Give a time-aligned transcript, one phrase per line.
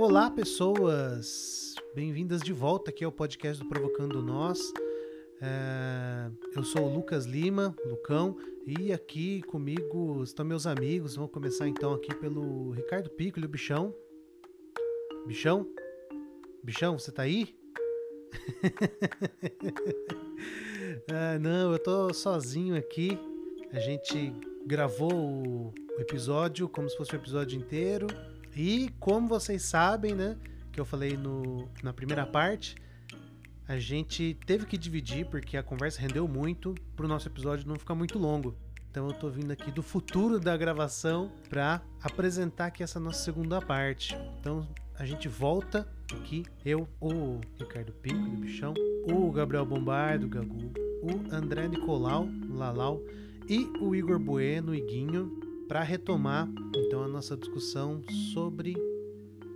[0.00, 1.74] Olá, pessoas!
[1.94, 4.58] Bem-vindas de volta aqui ao podcast do Provocando Nós.
[5.42, 8.34] É, eu sou o Lucas Lima, Lucão,
[8.66, 11.16] e aqui comigo estão meus amigos.
[11.16, 13.94] Vamos começar então aqui pelo Ricardo Pico, o Bichão.
[15.26, 15.68] Bichão?
[16.64, 17.54] Bichão, você tá aí?
[21.12, 23.18] ah, não, eu tô sozinho aqui.
[23.70, 24.32] A gente
[24.66, 28.06] gravou o episódio como se fosse o episódio inteiro.
[28.56, 30.36] E como vocês sabem, né?
[30.70, 32.76] Que eu falei no, na primeira parte,
[33.66, 37.76] a gente teve que dividir porque a conversa rendeu muito para o nosso episódio não
[37.76, 38.54] ficar muito longo.
[38.90, 43.60] Então eu tô vindo aqui do futuro da gravação para apresentar aqui essa nossa segunda
[43.62, 44.16] parte.
[44.38, 44.68] Então
[44.98, 48.74] a gente volta aqui, eu, o Ricardo Pico do Bichão,
[49.10, 53.00] o Gabriel Bombardo, Gagu, o André Nicolau, Lalau
[53.48, 58.02] e o Igor Bueno, Iguinho, para retomar então a nossa discussão
[58.34, 58.74] sobre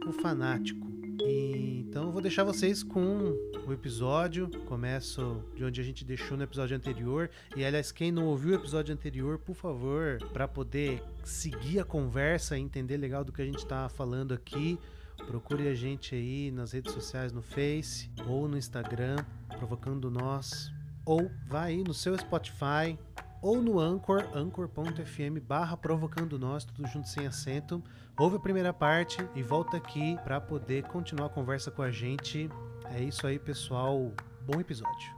[0.06, 0.86] o fanático.
[1.22, 3.34] E, então eu vou deixar vocês com
[3.66, 4.48] o episódio.
[4.66, 7.30] Começo de onde a gente deixou no episódio anterior.
[7.56, 12.58] E aliás, quem não ouviu o episódio anterior, por favor, para poder seguir a conversa
[12.58, 14.78] e entender legal do que a gente está falando aqui,
[15.26, 19.16] procure a gente aí nas redes sociais, no Face ou no Instagram,
[19.56, 20.72] provocando nós.
[21.06, 22.98] Ou vai aí no seu Spotify,
[23.44, 27.84] ou no Anchor, anchor.fm barra provocando nós, tudo junto sem acento.
[28.18, 32.48] Ouve a primeira parte e volta aqui para poder continuar a conversa com a gente.
[32.86, 34.10] É isso aí, pessoal.
[34.46, 35.12] Bom episódio.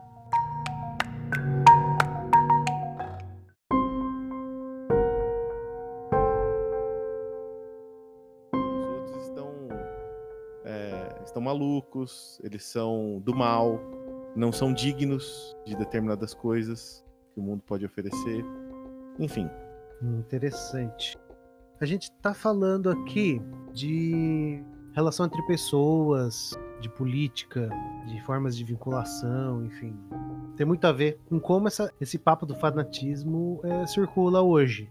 [8.53, 9.69] Os outros estão,
[10.65, 13.79] é, estão malucos, eles são do mal,
[14.35, 17.06] não são dignos de determinadas coisas
[17.37, 18.43] que o mundo pode oferecer.
[19.19, 19.49] Enfim.
[20.03, 21.17] Interessante.
[21.79, 23.41] A gente está falando aqui
[23.73, 24.63] de
[24.95, 27.69] relação entre pessoas, de política,
[28.07, 29.95] de formas de vinculação, enfim.
[30.57, 34.89] Tem muito a ver com como essa, esse papo do fanatismo é, circula hoje.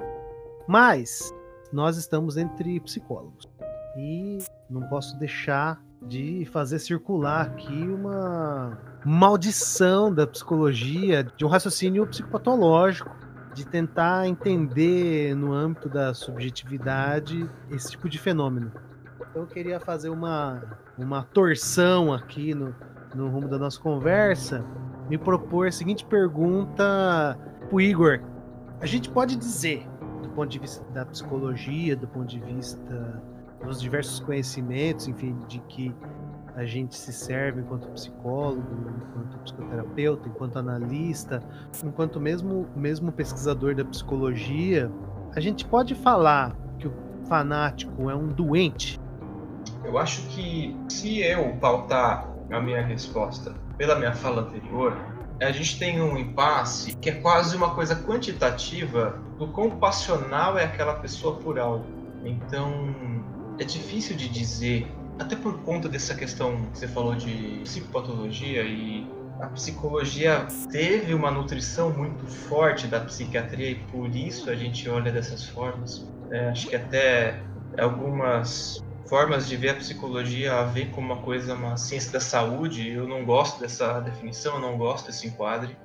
[0.67, 1.33] Mas
[1.73, 3.47] nós estamos entre psicólogos.
[3.97, 4.37] E
[4.69, 13.15] não posso deixar de fazer circular aqui uma maldição da psicologia, de um raciocínio psicopatológico,
[13.53, 18.71] de tentar entender no âmbito da subjetividade esse tipo de fenômeno.
[19.29, 20.61] Então eu queria fazer uma,
[20.97, 22.75] uma torção aqui no,
[23.13, 24.63] no rumo da nossa conversa,
[25.09, 27.37] me propor a seguinte pergunta
[27.71, 28.19] o Igor.
[28.81, 29.87] A gente pode dizer,
[30.21, 33.21] do ponto de vista da psicologia, do ponto de vista
[33.65, 35.93] dos diversos conhecimentos, enfim, de que
[36.55, 38.63] a gente se serve enquanto psicólogo,
[38.95, 41.43] enquanto psicoterapeuta, enquanto analista,
[41.83, 44.89] enquanto mesmo, mesmo pesquisador da psicologia,
[45.35, 46.93] a gente pode falar que o
[47.27, 48.99] fanático é um doente?
[49.83, 54.95] Eu acho que se eu pautar a minha resposta pela minha fala anterior,
[55.41, 60.63] a gente tem um impasse que é quase uma coisa quantitativa do quão passional é
[60.63, 61.85] aquela pessoa por algo.
[62.23, 62.95] Então,
[63.57, 64.87] é difícil de dizer,
[65.19, 69.07] até por conta dessa questão que você falou de psicopatologia e
[69.39, 75.11] a psicologia teve uma nutrição muito forte da psiquiatria e por isso a gente olha
[75.11, 76.07] dessas formas.
[76.31, 77.41] É, acho que até
[77.77, 82.89] algumas formas de ver a psicologia a ver como uma coisa, uma ciência da saúde,
[82.89, 85.77] eu não gosto dessa definição, eu não gosto desse enquadre.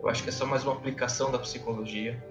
[0.00, 2.22] Eu acho que é só mais uma aplicação da psicologia.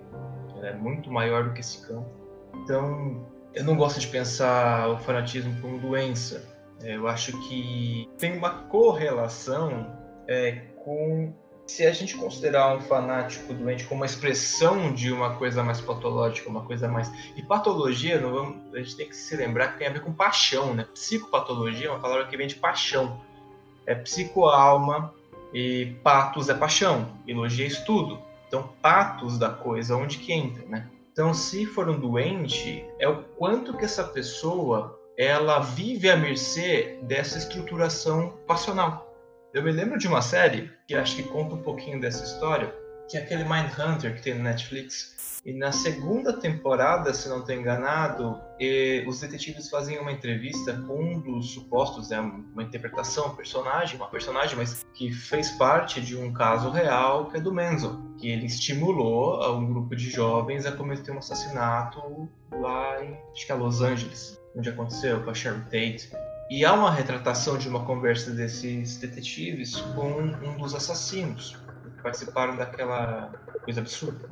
[0.58, 2.10] Ela é muito maior do que esse campo.
[2.56, 6.44] Então, eu não gosto de pensar o fanatismo como doença.
[6.82, 9.92] É, eu acho que tem uma correlação
[10.28, 10.52] é,
[10.84, 11.34] com
[11.68, 16.50] se a gente considerar um fanático doente como uma expressão de uma coisa mais patológica,
[16.50, 17.12] uma coisa mais.
[17.36, 20.14] E patologia, não vamos, a gente tem que se lembrar que tem a ver com
[20.14, 20.88] paixão, né?
[20.94, 23.22] Psicopatologia é uma palavra que vem de paixão.
[23.86, 25.14] É psicoalma
[25.54, 28.22] e patos é paixão, elogia é estudo.
[28.48, 30.88] Então, patos da coisa, onde que entra, né?
[31.18, 37.00] Então, se for um doente, é o quanto que essa pessoa ela vive à mercê
[37.02, 39.12] dessa estruturação passional.
[39.52, 42.72] Eu me lembro de uma série que acho que conta um pouquinho dessa história,
[43.10, 45.42] que é aquele Mindhunter que tem no Netflix.
[45.46, 48.38] E na segunda temporada, se não estou enganado,
[49.08, 54.10] os detetives fazem uma entrevista com um dos supostos, é uma interpretação, um personagem, uma
[54.10, 58.46] personagem, mas que fez parte de um caso real, que é do Menzo, que ele
[58.46, 63.82] estimulou um grupo de jovens a cometer um assassinato lá em, acho que é Los
[63.82, 66.12] Angeles, onde aconteceu, com a Sharon Tate.
[66.50, 71.56] E há uma retratação de uma conversa desses detetives com um dos assassinos
[72.08, 73.32] participaram daquela
[73.64, 74.30] coisa absurda.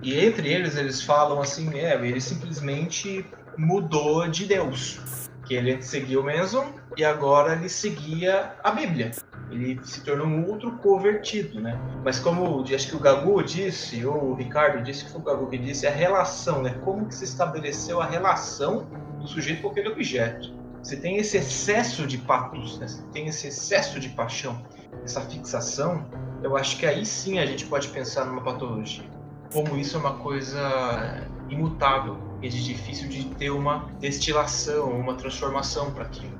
[0.00, 3.26] E entre eles, eles falam assim: é, ele simplesmente
[3.58, 5.28] mudou de Deus.
[5.44, 9.12] Que ele seguia o Manson e agora ele seguia a Bíblia.
[9.48, 11.78] Ele se tornou um outro convertido, né?
[12.04, 15.46] Mas como acho que o Gagu disse, ou o Ricardo disse que foi o Gagu
[15.48, 16.76] que disse, a relação, né?
[16.84, 18.86] Como que se estabeleceu a relação
[19.20, 20.52] do sujeito com aquele objeto?
[20.82, 22.86] Você tem esse excesso de patos, né?
[22.86, 24.64] você tem esse excesso de paixão,
[25.04, 26.04] essa fixação.
[26.42, 29.04] Eu acho que aí sim a gente pode pensar numa patologia.
[29.52, 36.04] Como isso é uma coisa imutável e difícil de ter uma destilação, uma transformação para
[36.04, 36.38] aquilo.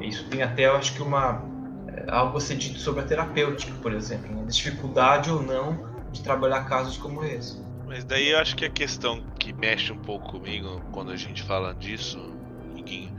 [0.00, 1.42] Isso tem até, eu acho que uma
[1.88, 4.44] é, algo a ser dito sobre a terapêutica, por exemplo, né?
[4.48, 7.60] dificuldade ou não de trabalhar casos como esse.
[7.86, 11.42] Mas daí eu acho que a questão que mexe um pouco comigo quando a gente
[11.42, 12.32] fala disso,
[12.74, 13.12] Iguinho,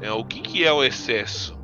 [0.00, 1.58] é o que, que é o excesso?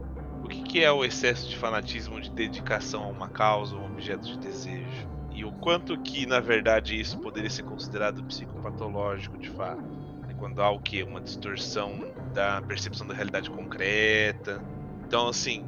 [0.51, 4.39] Que, que é o excesso de fanatismo, de dedicação a uma causa, um objeto de
[4.39, 5.09] desejo?
[5.33, 9.83] E o quanto que, na verdade, isso poderia ser considerado psicopatológico de fato?
[10.29, 11.03] É quando há o que?
[11.03, 14.63] Uma distorção da percepção da realidade concreta.
[15.07, 15.65] Então, assim,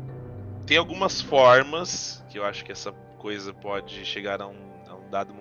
[0.66, 5.08] tem algumas formas que eu acho que essa coisa pode chegar a um, a um
[5.08, 5.34] dado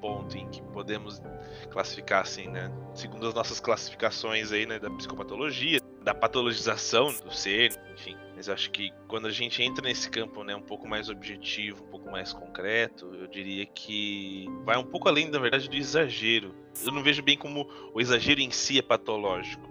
[0.00, 1.22] ponto em que podemos
[1.70, 2.72] classificar assim, né?
[2.94, 8.16] Segundo as nossas classificações aí, né, da psicopatologia, da patologização do ser, enfim.
[8.40, 11.84] Mas eu acho que quando a gente entra nesse campo, né, um pouco mais objetivo,
[11.84, 16.54] um pouco mais concreto, eu diria que vai um pouco além, na verdade, do exagero.
[16.82, 19.68] Eu não vejo bem como o exagero em si é patológico.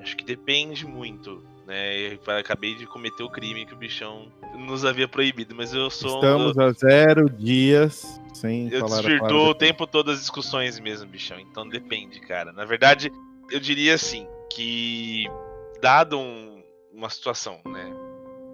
[0.00, 2.12] Acho que depende muito né?
[2.12, 6.14] Eu acabei de cometer o crime que o bichão nos havia proibido, mas eu sou.
[6.14, 6.60] Estamos um...
[6.62, 8.86] a zero dias sem eu.
[8.86, 11.40] Eu o tempo todo as discussões mesmo, bichão.
[11.40, 12.52] Então depende, cara.
[12.52, 13.12] Na verdade,
[13.50, 15.26] eu diria assim que
[15.82, 16.57] dado um,
[16.98, 17.94] uma situação, né,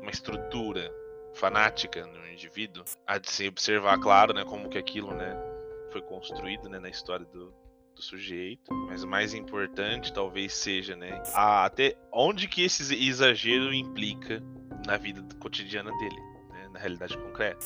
[0.03, 0.93] uma estrutura
[1.33, 5.35] fanática no indivíduo, há de se observar, claro, né, como que aquilo, né,
[5.91, 7.55] foi construído, né, na história do,
[7.97, 13.73] do sujeito, mas o mais importante talvez seja, né, a, até onde que esse exagero
[13.73, 14.43] implica
[14.87, 16.21] na vida cotidiana dele,
[16.51, 17.65] né, na realidade concreta.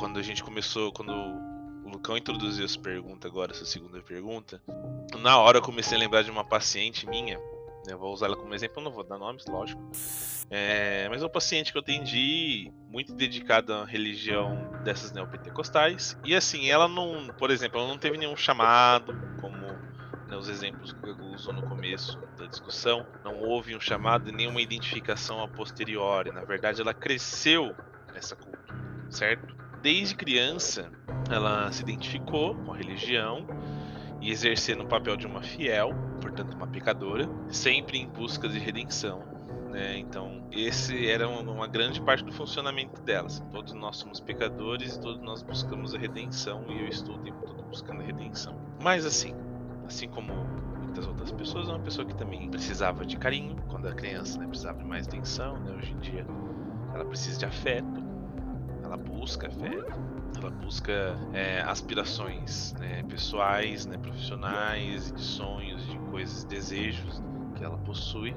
[0.00, 4.60] Quando a gente começou, quando o Lucão introduziu essa pergunta agora, essa segunda pergunta,
[5.20, 7.38] na hora eu comecei a lembrar de uma paciente minha,
[7.86, 9.82] né, vou usar ela como exemplo, não vou dar nomes, lógico,
[10.50, 16.16] é, mas é um paciente que eu atendi muito dedicado à religião dessas neopentecostais.
[16.24, 19.66] E assim, ela não, por exemplo, ela não teve nenhum chamado, como
[20.28, 23.06] né, os exemplos que eu usou no começo da discussão.
[23.24, 26.30] Não houve um chamado e nenhuma identificação a posteriori.
[26.30, 27.74] Na verdade, ela cresceu
[28.12, 28.74] nessa cultura,
[29.10, 29.54] certo?
[29.80, 30.90] Desde criança,
[31.30, 33.46] ela se identificou com a religião
[34.22, 35.90] e exercendo o papel de uma fiel,
[36.22, 39.32] portanto uma pecadora, sempre em busca de redenção
[39.72, 39.98] né?
[39.98, 43.42] Então, esse era uma grande parte do funcionamento delas.
[43.50, 47.44] Todos nós somos pecadores e todos nós buscamos a redenção e eu estou o tempo
[47.44, 48.54] todo buscando a redenção.
[48.80, 49.34] Mas assim,
[49.86, 50.34] assim como
[50.82, 54.46] muitas outras pessoas, é uma pessoa que também precisava de carinho quando era criança, né?
[54.46, 55.72] Precisava de mais atenção, né?
[55.72, 56.26] Hoje em dia
[56.94, 58.11] ela precisa de afeto,
[58.92, 59.92] ela busca afeto,
[60.36, 63.02] ela busca é, aspirações né?
[63.08, 63.96] pessoais, né?
[63.96, 67.22] profissionais, de sonhos, de coisas, desejos
[67.56, 68.34] que ela possui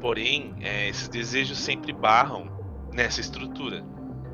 [0.00, 2.48] Porém, é, esses desejos sempre barram
[2.92, 3.84] nessa estrutura.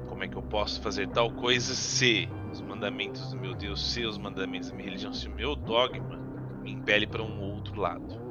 [0.08, 4.04] Como é que eu posso fazer tal coisa se os mandamentos do meu Deus, se
[4.04, 6.20] os mandamentos da minha religião, se o meu dogma
[6.62, 8.22] me impele para um outro lado?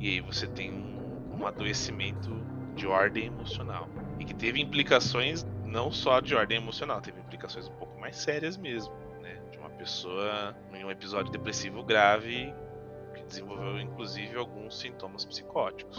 [0.00, 2.30] E aí você tem um, um adoecimento
[2.74, 3.88] de ordem emocional.
[4.18, 8.56] E que teve implicações não só de ordem emocional, teve implicações um pouco mais sérias
[8.56, 8.92] mesmo.
[9.20, 9.40] Né?
[9.50, 12.52] De uma pessoa em um episódio depressivo grave
[13.14, 15.98] que desenvolveu inclusive alguns sintomas psicóticos.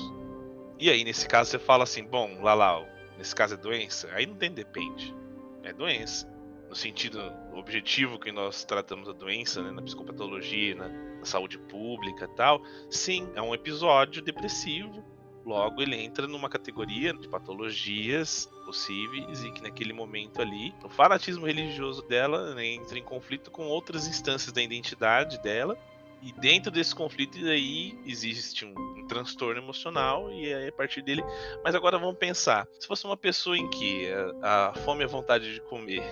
[0.78, 2.88] E aí, nesse caso, você fala assim: bom, Lalau,
[3.18, 4.10] nesse caso é doença?
[4.14, 5.16] Aí não tem depende.
[5.64, 6.30] É doença.
[6.68, 7.20] No sentido
[7.54, 13.30] objetivo que nós tratamos a doença, né, na psicopatologia, na, saúde pública e tal, sim,
[13.36, 15.04] é um episódio depressivo.
[15.46, 21.46] Logo, ele entra numa categoria de patologias possíveis e que naquele momento ali, o fanatismo
[21.46, 25.78] religioso dela né, entra em conflito com outras instâncias da identidade dela
[26.22, 31.24] e dentro desse conflito aí existe um, um, transtorno emocional e aí a partir dele.
[31.64, 34.08] Mas agora vamos pensar, se fosse uma pessoa em que
[34.42, 36.04] a, a fome e a vontade de comer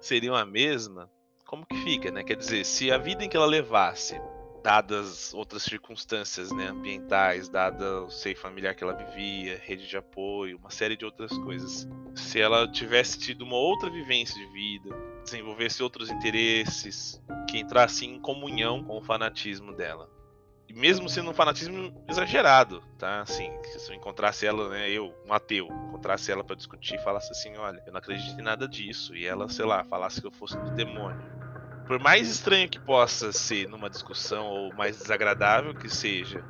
[0.00, 1.08] seriam a mesma,
[1.46, 2.24] como que fica, né?
[2.24, 4.20] Quer dizer, se a vida em que ela levasse,
[4.64, 10.56] dadas outras circunstâncias né, ambientais, dada o seio familiar que ela vivia, rede de apoio,
[10.56, 15.82] uma série de outras coisas, se ela tivesse tido uma outra vivência de vida, desenvolvesse
[15.82, 20.08] outros interesses, que entrasse em comunhão com o fanatismo dela.
[20.66, 23.20] E mesmo sendo um fanatismo exagerado, tá?
[23.20, 27.30] Assim, se eu encontrasse ela, né, eu, um ateu, encontrasse ela para discutir e falasse
[27.32, 30.32] assim, olha, eu não acredito em nada disso, e ela, sei lá, falasse que eu
[30.32, 31.43] fosse do demônio.
[31.86, 36.42] Por mais estranho que possa ser numa discussão ou mais desagradável que seja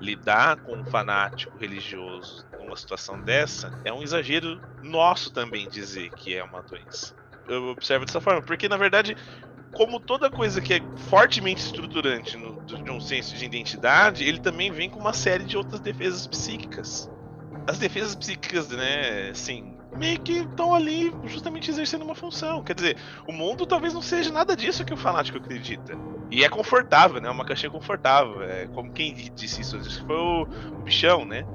[0.00, 6.34] lidar com um fanático religioso numa situação dessa, é um exagero nosso também dizer que
[6.34, 7.14] é uma doença.
[7.48, 9.16] Eu observo dessa forma, porque na verdade,
[9.72, 14.70] como toda coisa que é fortemente estruturante no, de um senso de identidade, ele também
[14.70, 17.08] vem com uma série de outras defesas psíquicas.
[17.68, 22.62] As defesas psíquicas, né, assim, meio que estão ali justamente exercendo uma função.
[22.62, 25.96] Quer dizer, o mundo talvez não seja nada disso que o fanático acredita.
[26.30, 27.30] E é confortável, né?
[27.30, 28.42] Uma caixinha confortável.
[28.42, 30.46] É como quem disse isso, foi o,
[30.84, 31.46] bichão, né?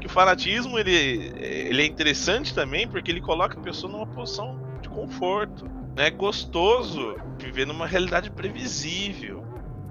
[0.00, 0.92] Que o fanatismo ele,
[1.36, 5.64] ele é interessante também porque ele coloca a pessoa numa posição de conforto.
[5.96, 6.06] Né?
[6.06, 9.44] É gostoso viver numa realidade previsível,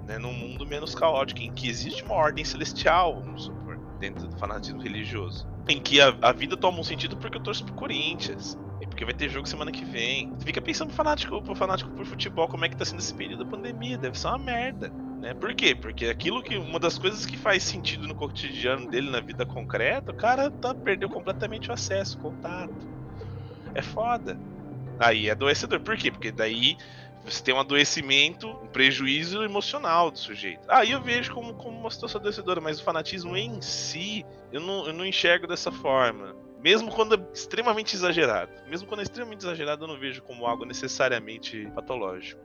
[0.06, 0.18] né?
[0.18, 3.69] num mundo menos caótico, em que existe uma ordem celestial, vamos supor,
[4.00, 7.64] dentro do fanatismo religioso em que a, a, vida toma um sentido porque eu torço
[7.64, 8.58] pro Corinthians.
[8.80, 10.32] E porque vai ter jogo semana que vem.
[10.40, 13.50] Fica pensando fanático, pro fanático por futebol, como é que tá sendo esse período da
[13.50, 13.96] pandemia.
[13.96, 14.90] Deve ser uma merda.
[15.20, 15.34] Né?
[15.34, 15.74] Por quê?
[15.74, 16.56] Porque aquilo que.
[16.56, 20.74] Uma das coisas que faz sentido no cotidiano dele, na vida concreta, o cara tá,
[20.74, 22.74] perdeu completamente o acesso, o contato.
[23.74, 24.38] É foda.
[24.98, 25.80] Aí é adoecedor.
[25.80, 26.10] Por quê?
[26.10, 26.76] Porque daí
[27.24, 30.60] você tem um adoecimento, um prejuízo emocional do sujeito.
[30.68, 34.86] Aí eu vejo como, como uma situação adoecedora, mas o fanatismo em si, eu não,
[34.86, 36.34] eu não enxergo dessa forma.
[36.62, 38.52] Mesmo quando é extremamente exagerado.
[38.68, 42.40] Mesmo quando é extremamente exagerado, eu não vejo como algo necessariamente patológico.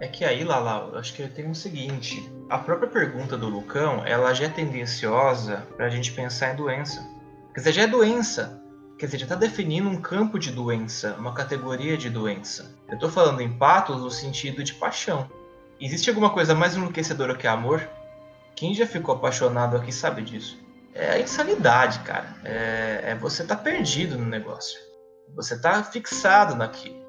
[0.00, 4.04] É que aí, Lala, eu acho que tem o seguinte: a própria pergunta do Lucão,
[4.04, 7.06] ela já é tendenciosa pra gente pensar em doença.
[7.54, 8.63] Quer dizer, já é doença.
[8.98, 12.74] Quer dizer, já está definindo um campo de doença, uma categoria de doença.
[12.88, 15.28] Eu estou falando em patos no sentido de paixão.
[15.80, 17.88] Existe alguma coisa mais enlouquecedora que amor?
[18.54, 20.56] Quem já ficou apaixonado aqui sabe disso.
[20.94, 22.36] É a insanidade, cara.
[22.44, 24.78] É, é você tá perdido no negócio.
[25.34, 27.04] Você está fixado naquilo.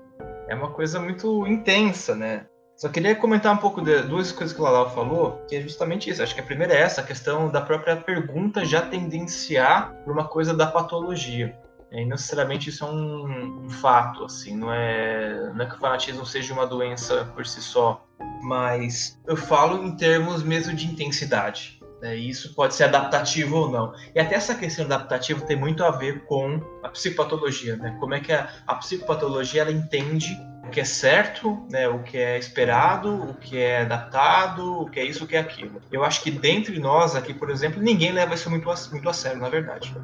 [0.48, 2.48] É uma coisa muito intensa, né?
[2.76, 6.10] Só queria comentar um pouco de duas coisas que o Lalau falou, que é justamente
[6.10, 6.24] isso.
[6.24, 10.28] Acho que a primeira é essa, a questão da própria pergunta já tendenciar por uma
[10.28, 11.58] coisa da patologia.
[11.96, 15.80] E não necessariamente isso é um, um, fato, assim, não é, não é que o
[15.80, 18.06] fanatismo seja uma doença por si só,
[18.42, 21.80] mas eu falo em termos mesmo de intensidade.
[22.02, 22.18] Né?
[22.18, 23.94] Isso pode ser adaptativo ou não.
[24.14, 27.96] E até essa questão adaptativa tem muito a ver com a psicopatologia, né?
[28.00, 32.18] Como é que a, a psicopatologia ela entende o que é certo, né, o que
[32.18, 35.80] é esperado, o que é adaptado, o que é isso, o que é aquilo.
[35.92, 39.14] Eu acho que dentre nós aqui, por exemplo, ninguém leva isso muito a, muito a
[39.14, 39.96] sério, na verdade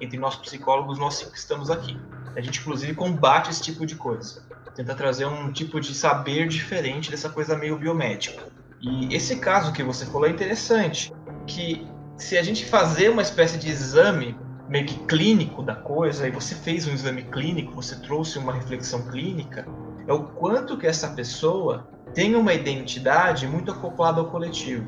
[0.00, 1.98] entre nós psicólogos, nós que estamos aqui.
[2.34, 4.42] A gente, inclusive, combate esse tipo de coisa.
[4.74, 8.44] Tenta trazer um tipo de saber diferente dessa coisa meio biomédica.
[8.80, 11.12] E esse caso que você falou é interessante,
[11.46, 14.36] que se a gente fazer uma espécie de exame
[14.68, 19.02] meio que clínico da coisa, e você fez um exame clínico, você trouxe uma reflexão
[19.08, 19.66] clínica,
[20.06, 24.86] é o quanto que essa pessoa tem uma identidade muito acoplada ao coletivo,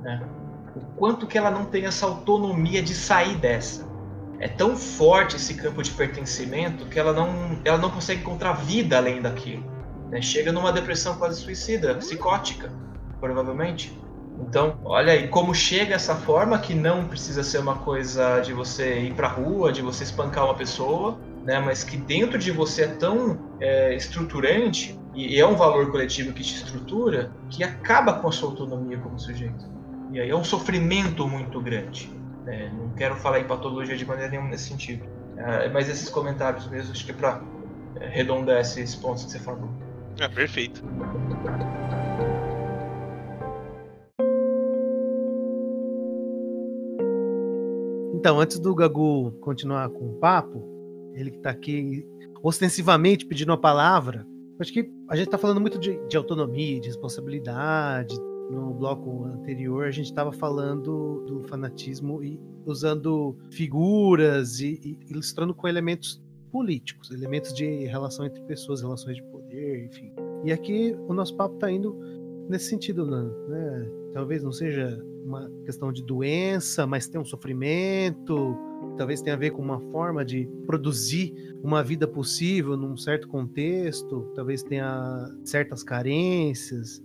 [0.00, 0.22] né?
[0.76, 3.93] O quanto que ela não tem essa autonomia de sair dessa
[4.44, 8.98] é tão forte esse campo de pertencimento que ela não, ela não consegue encontrar vida
[8.98, 9.64] além daquilo.
[10.10, 10.20] Né?
[10.20, 12.70] Chega numa depressão quase suicida, psicótica,
[13.18, 13.98] provavelmente.
[14.38, 19.00] Então, olha aí como chega essa forma que não precisa ser uma coisa de você
[19.00, 21.58] ir pra rua, de você espancar uma pessoa, né?
[21.58, 26.42] Mas que dentro de você é tão é, estruturante e é um valor coletivo que
[26.42, 29.64] te estrutura que acaba com a sua autonomia como sujeito.
[30.12, 32.12] E aí é um sofrimento muito grande.
[32.46, 35.04] É, não quero falar em patologia de maneira nenhuma nesse sentido.
[35.36, 37.42] É, mas esses comentários mesmo, acho que é para
[37.96, 39.68] é, arredondar esses pontos que você falou.
[40.20, 40.84] É, perfeito.
[48.14, 50.64] Então, antes do Gagu continuar com o papo,
[51.14, 52.06] ele que está aqui
[52.42, 54.26] ostensivamente pedindo a palavra,
[54.60, 58.16] acho que a gente está falando muito de, de autonomia, de responsabilidade,
[58.50, 65.54] no bloco anterior a gente estava falando do fanatismo e usando figuras e, e, ilustrando
[65.54, 70.12] com elementos políticos, elementos de relação entre pessoas, relações de poder, enfim.
[70.44, 71.98] E aqui o nosso papo está indo
[72.48, 73.90] nesse sentido, né?
[74.12, 78.56] Talvez não seja uma questão de doença, mas tem um sofrimento,
[78.96, 84.30] talvez tenha a ver com uma forma de produzir uma vida possível num certo contexto,
[84.34, 87.02] talvez tenha certas carências,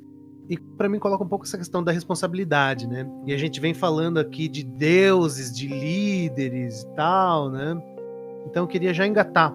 [0.49, 3.07] e para mim coloca um pouco essa questão da responsabilidade, né?
[3.27, 7.79] E a gente vem falando aqui de deuses, de líderes e tal, né?
[8.47, 9.53] Então eu queria já engatar,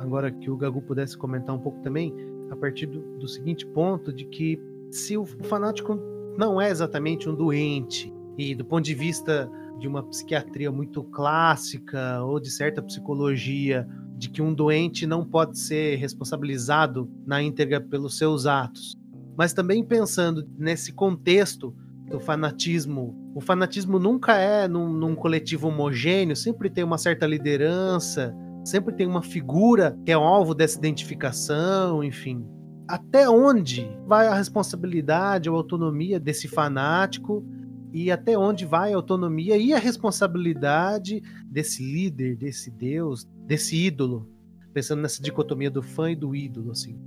[0.00, 2.12] agora que o Gagu pudesse comentar um pouco também,
[2.50, 4.60] a partir do, do seguinte ponto, de que
[4.90, 5.96] se o fanático
[6.36, 9.48] não é exatamente um doente, e do ponto de vista
[9.78, 13.86] de uma psiquiatria muito clássica ou de certa psicologia,
[14.16, 18.98] de que um doente não pode ser responsabilizado na íntegra pelos seus atos
[19.36, 21.74] mas também pensando nesse contexto
[22.08, 23.16] do fanatismo.
[23.34, 29.06] O fanatismo nunca é num, num coletivo homogêneo, sempre tem uma certa liderança, sempre tem
[29.06, 32.46] uma figura que é alvo dessa identificação, enfim.
[32.86, 37.44] Até onde vai a responsabilidade ou autonomia desse fanático
[37.92, 44.28] e até onde vai a autonomia e a responsabilidade desse líder, desse Deus, desse ídolo?
[44.72, 46.98] Pensando nessa dicotomia do fã e do ídolo, assim.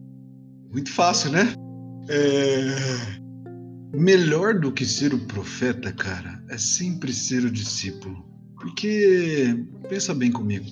[0.72, 1.54] Muito fácil, né?
[2.10, 3.18] É...
[3.94, 8.26] Melhor do que ser o profeta, cara, é sempre ser o discípulo.
[8.60, 9.56] Porque,
[9.88, 10.66] pensa bem comigo,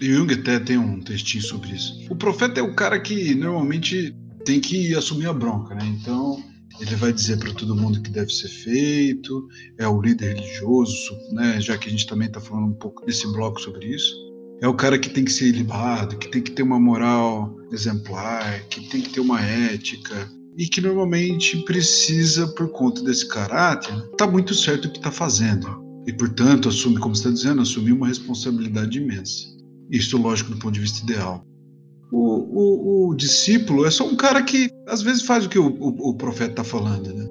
[0.00, 2.06] Jung até tem um textinho sobre isso.
[2.10, 5.84] O profeta é o cara que normalmente tem que assumir a bronca, né?
[5.86, 6.42] Então,
[6.80, 9.46] ele vai dizer para todo mundo que deve ser feito,
[9.78, 11.60] é o líder religioso, né?
[11.60, 14.14] Já que a gente também está falando um pouco desse bloco sobre isso.
[14.60, 18.62] É o cara que tem que ser ilibado, que tem que ter uma moral exemplar,
[18.68, 24.26] que tem que ter uma ética, e que normalmente precisa, por conta desse caráter, tá
[24.26, 25.82] muito certo o que está fazendo.
[26.06, 29.46] E, portanto, assume, como está dizendo, assumir uma responsabilidade imensa.
[29.90, 31.44] Isso, lógico, do ponto de vista ideal.
[32.10, 35.68] O, o, o discípulo é só um cara que, às vezes, faz o que o,
[35.68, 37.26] o, o profeta está falando, né?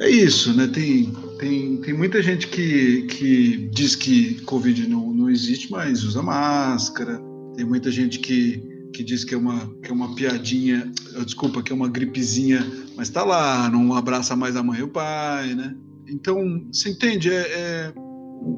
[0.00, 0.66] É isso, né?
[0.66, 6.22] Tem, tem, tem muita gente que, que diz que Covid não, não existe, mas usa
[6.22, 7.20] máscara.
[7.56, 10.90] Tem muita gente que que diz que é uma, que é uma piadinha,
[11.24, 12.64] desculpa, que é uma gripezinha,
[12.96, 15.76] mas tá lá, não abraça mais a mãe e o pai, né?
[16.06, 17.30] Então, você entende?
[17.30, 17.92] É, é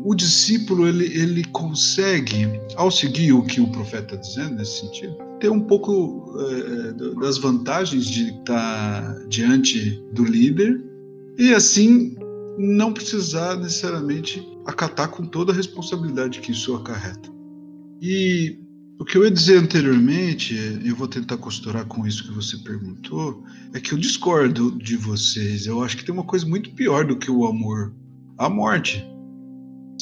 [0.04, 5.16] o discípulo ele, ele consegue, ao seguir o que o profeta está dizendo nesse sentido,
[5.40, 10.84] ter um pouco é, das vantagens de estar diante do líder
[11.38, 12.16] e assim
[12.58, 17.30] não precisar necessariamente acatar com toda a responsabilidade que isso acarreta.
[18.00, 18.58] E
[18.98, 23.44] o que eu ia dizer anteriormente, eu vou tentar costurar com isso que você perguntou,
[23.74, 25.66] é que eu discordo de vocês.
[25.66, 27.94] Eu acho que tem uma coisa muito pior do que o amor:
[28.38, 29.04] a morte.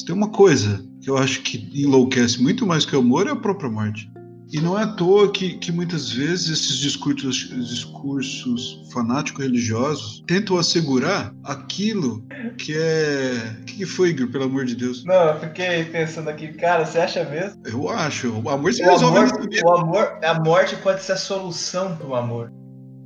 [0.05, 3.35] Tem uma coisa que eu acho que enlouquece muito mais que o amor é a
[3.35, 4.09] própria morte.
[4.51, 11.33] E não é à toa que, que muitas vezes esses discursos, discursos fanático-religiosos tentam assegurar
[11.43, 12.23] aquilo
[12.57, 13.57] que é.
[13.61, 15.03] O que foi, Igor, pelo amor de Deus?
[15.03, 17.61] Não, eu fiquei pensando aqui, cara, você acha mesmo?
[17.65, 18.29] Eu acho.
[18.31, 22.15] O amor se o resolve amor, o amor, A morte pode ser a solução pro
[22.15, 22.51] amor.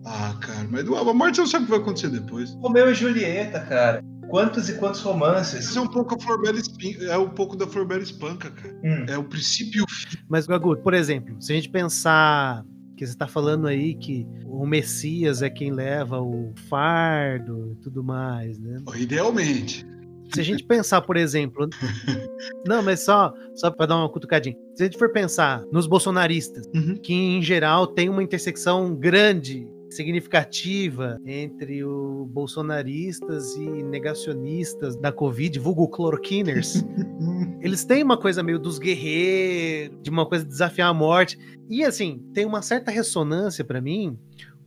[0.06, 2.52] Ah, cara, mas a morte você não sabe o que vai acontecer depois.
[2.62, 4.04] Romeu e Julieta, cara.
[4.30, 5.66] Quantos e quantos romances?
[5.66, 6.60] Isso é um pouco a Florbela
[7.02, 8.76] é um pouco da Florbela Espanca, cara.
[8.84, 9.06] Hum.
[9.08, 9.86] É o princípio.
[10.30, 12.64] Mas, Gagu, por exemplo, se a gente pensar
[12.96, 18.04] que você está falando aí que o Messias é quem leva o fardo e tudo
[18.04, 18.78] mais, né?
[18.96, 19.88] Idealmente.
[20.34, 21.68] Se a gente pensar, por exemplo,
[22.68, 24.56] não, mas só só para dar uma cutucadinha.
[24.76, 26.96] Se a gente for pensar nos bolsonaristas, uhum.
[27.02, 35.58] que em geral tem uma intersecção grande significativa entre os bolsonaristas e negacionistas da Covid,
[35.60, 36.86] vulgo cloroquiners.
[37.62, 41.38] Eles têm uma coisa meio dos guerreiros, de uma coisa de desafiar a morte.
[41.70, 44.18] E assim, tem uma certa ressonância para mim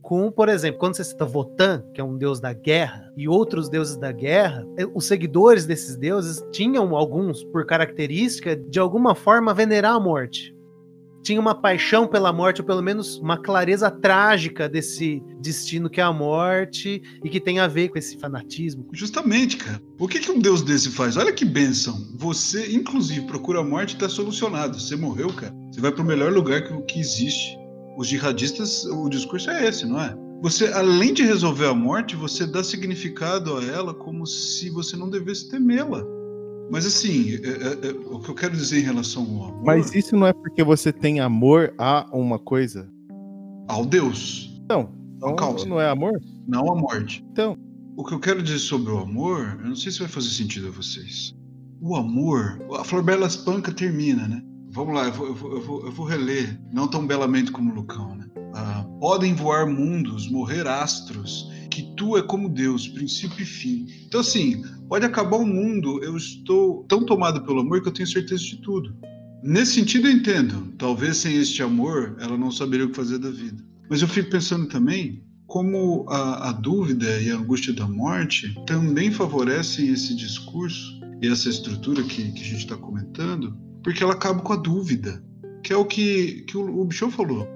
[0.01, 3.69] com, por exemplo, quando você cita Votan, que é um deus da guerra, e outros
[3.69, 9.53] deuses da guerra, eh, os seguidores desses deuses tinham alguns, por característica, de alguma forma
[9.53, 10.53] venerar a morte
[11.23, 16.03] tinha uma paixão pela morte, ou pelo menos uma clareza trágica desse destino que é
[16.03, 18.87] a morte e que tem a ver com esse fanatismo.
[18.91, 19.81] Justamente, cara.
[19.97, 21.15] O que, que um Deus desse faz?
[21.17, 21.97] Olha que bênção.
[22.15, 24.79] Você, inclusive, procura a morte e está solucionado.
[24.79, 25.55] Você morreu, cara.
[25.71, 27.57] Você vai para o melhor lugar que, que existe.
[27.97, 30.15] Os jihadistas, o discurso é esse, não é?
[30.41, 35.09] Você, além de resolver a morte, você dá significado a ela como se você não
[35.09, 36.03] devesse temê-la.
[36.71, 39.63] Mas assim, é, é, é, o que eu quero dizer em relação ao amor.
[39.65, 42.89] Mas isso não é porque você tem amor a uma coisa?
[43.67, 44.59] Ao Deus.
[44.63, 45.65] Então, então causa.
[45.65, 46.19] não é amor?
[46.47, 47.23] Não a morte.
[47.31, 47.57] Então.
[47.95, 50.67] O que eu quero dizer sobre o amor, eu não sei se vai fazer sentido
[50.69, 51.35] a vocês.
[51.79, 54.41] O amor, a Flor Bela Espanca termina, né?
[54.71, 57.71] Vamos lá, eu vou, eu vou, eu vou, eu vou reler, não tão belamente como
[57.71, 58.25] o Lucão, né?
[58.55, 63.85] Ah, podem voar mundos, morrer astros, que tu é como Deus, princípio e fim.
[64.07, 68.07] Então, assim, Pode acabar o mundo, eu estou tão tomado pelo amor que eu tenho
[68.07, 68.95] certeza de tudo.
[69.41, 70.71] Nesse sentido, eu entendo.
[70.77, 73.57] Talvez sem este amor, ela não saberia o que fazer da vida.
[73.89, 79.09] Mas eu fico pensando também como a, a dúvida e a angústia da morte também
[79.09, 84.43] favorecem esse discurso e essa estrutura que, que a gente está comentando, porque ela acaba
[84.43, 85.25] com a dúvida,
[85.63, 87.47] que é o que, que o, o Bichão falou.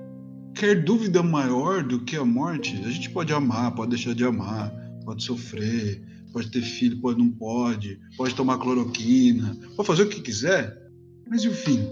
[0.55, 2.81] Quer dúvida maior do que a morte?
[2.83, 4.73] A gente pode amar, pode deixar de amar,
[5.05, 10.21] pode sofrer, pode ter filho, pode não pode, pode tomar cloroquina, pode fazer o que
[10.21, 10.87] quiser,
[11.27, 11.89] mas e o fim?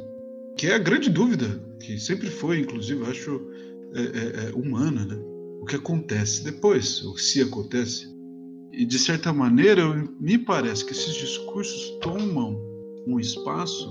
[0.55, 1.47] Que é a grande dúvida,
[1.81, 3.41] que sempre foi, inclusive, acho
[3.95, 5.15] é, é, é humana, né?
[5.59, 8.07] o que acontece depois, ou se acontece.
[8.71, 9.83] E de certa maneira,
[10.19, 12.55] me parece que esses discursos tomam
[13.07, 13.89] um espaço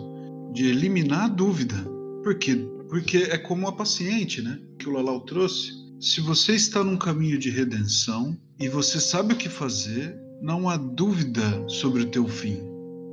[0.53, 1.75] de eliminar a dúvida.
[2.23, 2.55] Por quê?
[2.89, 4.61] Porque é como a paciente, né?
[4.79, 5.73] Que o Lalau trouxe.
[5.99, 10.77] Se você está num caminho de redenção e você sabe o que fazer, não há
[10.77, 12.61] dúvida sobre o teu fim.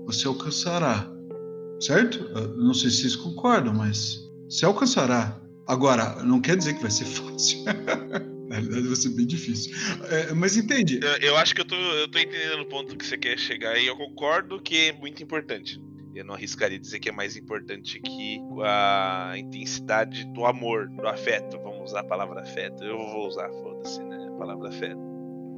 [0.05, 1.09] Você alcançará.
[1.79, 2.29] Certo?
[2.57, 5.41] Não sei se vocês concordam, mas você alcançará.
[5.67, 7.63] Agora, não quer dizer que vai ser fácil.
[8.47, 9.73] Na realidade, vai ser bem difícil.
[10.09, 10.99] É, mas entende?
[11.01, 13.77] Eu, eu, acho que eu tô, eu tô entendendo o ponto que você quer chegar
[13.79, 15.81] e eu concordo que é muito importante.
[16.13, 21.57] Eu não arriscaria dizer que é mais importante que a intensidade do amor, do afeto.
[21.59, 22.83] Vamos usar a palavra afeto.
[22.83, 24.27] Eu vou usar, foda-se, né?
[24.27, 25.10] A palavra afeto.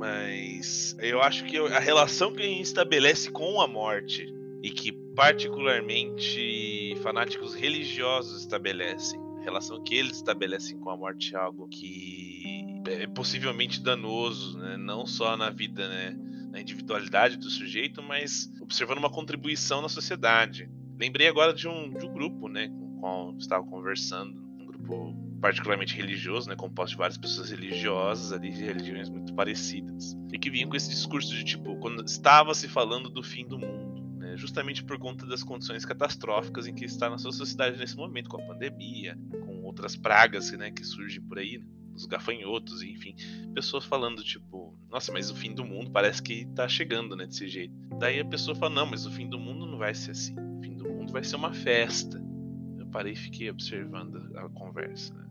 [0.03, 4.27] Mas eu acho que a relação que a gente estabelece com a morte
[4.61, 11.37] e que particularmente fanáticos religiosos estabelecem, a relação que eles estabelecem com a morte é
[11.37, 14.75] algo que é possivelmente danoso, né?
[14.75, 16.19] não só na vida, né?
[16.51, 20.69] na individualidade do sujeito, mas observando uma contribuição na sociedade.
[20.99, 25.15] Lembrei agora de um, de um grupo, né, com o qual estava conversando, um grupo
[25.43, 30.49] particularmente religioso, né, composto de várias pessoas religiosas ali, de religiões muito parecidas, e que
[30.49, 34.37] vinham com esse discurso de tipo, quando estava se falando do fim do mundo, né,
[34.37, 38.41] justamente por conta das condições catastróficas em que está na sua sociedade nesse momento, com
[38.41, 41.57] a pandemia, com outras pragas né, que surgem por aí.
[41.57, 43.15] Né os gafanhotos, enfim,
[43.53, 47.47] pessoas falando tipo, nossa, mas o fim do mundo parece que tá chegando, né, desse
[47.47, 47.71] jeito.
[47.99, 50.33] Daí a pessoa fala, não, mas o fim do mundo não vai ser assim.
[50.33, 52.19] O fim do mundo vai ser uma festa.
[52.79, 55.23] Eu parei e fiquei observando a conversa, né?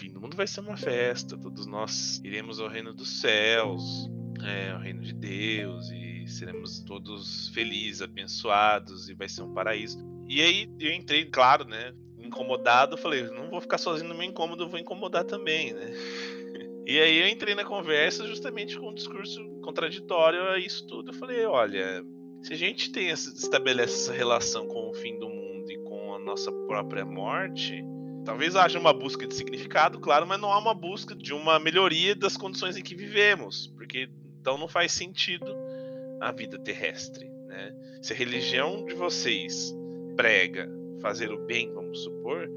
[0.00, 4.10] Fim do mundo vai ser uma festa, todos nós iremos ao reino dos céus,
[4.42, 10.02] é, ao reino de Deus e seremos todos felizes, abençoados e vai ser um paraíso.
[10.26, 11.92] E aí eu entrei, claro, né?
[12.18, 15.90] incomodado, falei, não vou ficar sozinho no meu incômodo, vou incomodar também, né?
[16.86, 21.10] E aí eu entrei na conversa justamente com um discurso contraditório a isso tudo.
[21.10, 22.02] Eu falei, olha,
[22.42, 26.18] se a gente tem estabelece essa relação com o fim do mundo e com a
[26.18, 27.84] nossa própria morte,
[28.30, 32.14] talvez haja uma busca de significado, claro, mas não há uma busca de uma melhoria
[32.14, 34.08] das condições em que vivemos, porque
[34.40, 35.52] então não faz sentido
[36.20, 37.74] a vida terrestre, né?
[38.00, 39.74] Se a religião de vocês
[40.16, 40.70] prega
[41.02, 42.48] fazer o bem, vamos supor,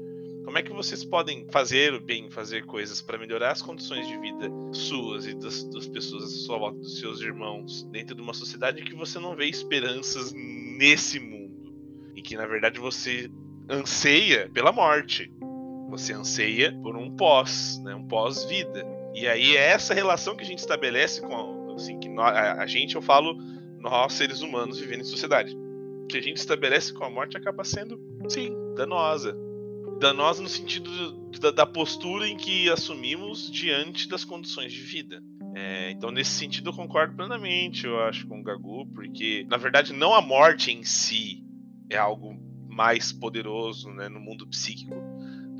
[0.44, 4.16] como é que vocês podem fazer o bem, fazer coisas para melhorar as condições de
[4.16, 8.32] vida suas e das, das pessoas à sua volta, dos seus irmãos, dentro de uma
[8.32, 11.74] sociedade que você não vê esperanças nesse mundo
[12.14, 13.28] e que na verdade você
[13.68, 15.32] anseia pela morte,
[15.98, 18.84] você anseia por um pós, né, um pós-vida.
[19.14, 22.66] E aí é essa relação que a gente estabelece com assim que nós, a, a
[22.66, 23.36] gente, eu falo,
[23.80, 25.56] nós seres humanos vivendo em sociedade
[26.08, 29.36] que a gente estabelece com a morte acaba sendo, sim, danosa.
[30.00, 30.90] Danosa no sentido
[31.40, 35.22] da, da postura em que assumimos diante das condições de vida.
[35.54, 39.92] É, então, nesse sentido, eu concordo plenamente, eu acho, com o Gagu, porque, na verdade,
[39.92, 41.44] não a morte em si
[41.88, 42.36] é algo
[42.68, 44.94] mais poderoso né, no mundo psíquico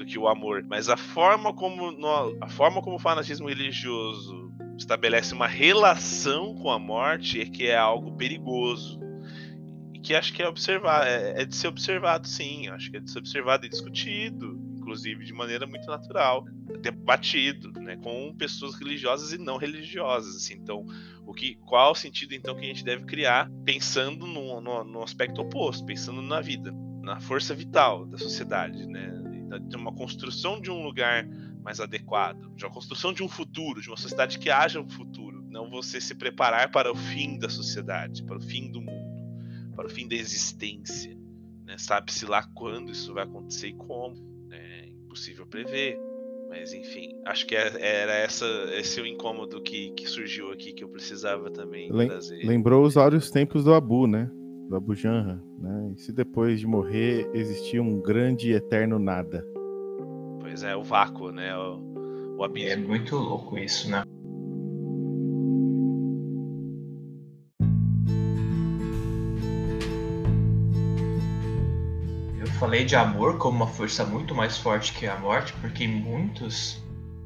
[0.05, 4.53] do que o amor, mas a forma como no, a forma como o fanatismo religioso
[4.77, 9.05] estabelece uma relação com a morte é que é algo perigoso
[10.05, 12.69] que acho que é observar, é, é, de ser observado, sim.
[12.69, 16.45] Acho que é de ser observado e discutido, inclusive de maneira muito natural,
[16.83, 20.37] debatido, né, com pessoas religiosas e não religiosas.
[20.37, 20.55] Assim.
[20.55, 20.85] Então,
[21.27, 25.03] o que, qual o sentido então que a gente deve criar, pensando no, no, no
[25.03, 26.71] aspecto oposto, pensando na vida,
[27.03, 29.11] na força vital da sociedade, né,
[29.61, 31.27] de uma construção de um lugar
[31.63, 35.43] mais adequado, de uma construção de um futuro, de uma sociedade que haja um futuro,
[35.49, 39.15] não você se preparar para o fim da sociedade, para o fim do mundo
[39.75, 41.17] para o fim da existência.
[41.65, 41.77] Né?
[41.79, 44.15] Sabe-se lá quando isso vai acontecer e como.
[44.51, 45.99] É impossível prever.
[46.49, 50.85] Mas enfim, acho que é, era essa, esse o incômodo que, que surgiu aqui que
[50.85, 52.45] eu precisava também Lem trazer.
[52.45, 54.31] Lembrou os áureos tempos do Abu, né?
[54.69, 55.93] Do Abu Janra, né?
[55.95, 59.47] E se depois de morrer existia um grande e eterno nada?
[60.41, 61.57] Pois é, o vácuo, né?
[61.57, 62.71] O, o abismo.
[62.71, 64.05] É muito louco isso, né?
[72.65, 76.83] falei de amor como uma força muito mais forte que a morte, porque muitos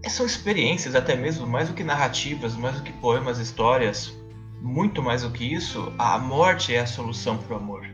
[0.08, 4.12] são experiências, até mesmo mais do que narrativas, mais do que poemas, histórias,
[4.60, 7.86] muito mais do que isso, a morte é a solução para o amor.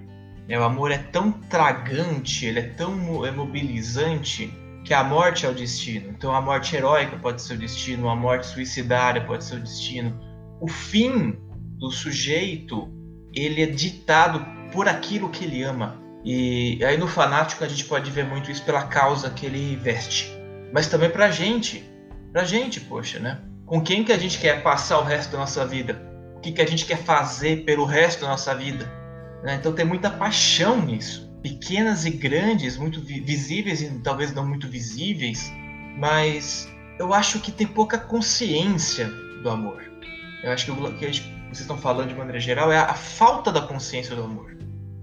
[0.48, 4.52] É, o amor é tão tragante, ele é tão mobilizante
[4.84, 6.10] que a morte é o destino.
[6.10, 10.20] Então a morte heróica pode ser o destino, a morte suicidária pode ser o destino.
[10.60, 11.38] O fim
[11.78, 12.88] do sujeito,
[13.32, 16.00] ele é ditado por aquilo que ele ama.
[16.22, 20.30] E aí no fanático a gente pode ver muito isso pela causa que ele veste.
[20.72, 21.82] Mas também pra gente,
[22.32, 23.40] pra gente, poxa, né?
[23.64, 26.13] Com quem que a gente quer passar o resto da nossa vida?
[26.44, 28.84] Que, que a gente quer fazer pelo resto da nossa vida?
[29.42, 29.54] Né?
[29.54, 31.32] Então tem muita paixão nisso.
[31.42, 35.50] Pequenas e grandes, muito visíveis e talvez não muito visíveis,
[35.98, 39.06] mas eu acho que tem pouca consciência
[39.42, 39.82] do amor.
[40.42, 43.62] Eu acho que o que vocês estão falando de maneira geral é a falta da
[43.62, 44.54] consciência do amor.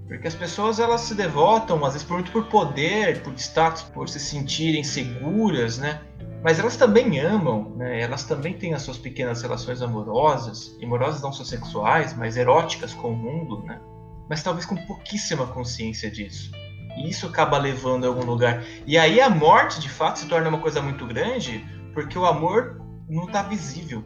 [0.08, 4.20] Porque as pessoas elas se devotam, às vezes, muito por poder, por status, por se
[4.20, 6.02] sentirem seguras, né?
[6.44, 8.02] Mas elas também amam, né?
[8.02, 13.12] Elas também têm as suas pequenas relações amorosas, amorosas não só sexuais, mas eróticas com
[13.12, 13.80] o mundo, né?
[14.28, 16.52] Mas talvez com pouquíssima consciência disso.
[16.98, 18.64] E isso acaba levando a algum lugar.
[18.88, 22.82] E aí a morte, de fato, se torna uma coisa muito grande, porque o amor
[23.08, 24.04] não está visível.